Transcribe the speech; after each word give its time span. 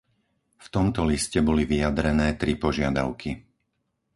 V 0.57 0.67
tomto 0.75 1.01
liste 1.11 1.39
boli 1.47 1.61
vyjadrené 1.71 2.27
tri 2.41 2.53
požiadavky. 2.63 3.29